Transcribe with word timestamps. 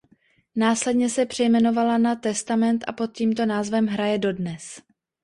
Následně 0.55 1.09
se 1.09 1.25
přejmenovala 1.25 1.97
na 1.97 2.15
Testament 2.15 2.83
a 2.87 2.91
pod 2.91 3.13
tímto 3.15 3.45
názvem 3.45 3.87
hraje 3.87 4.17
dodnes. 4.17 4.79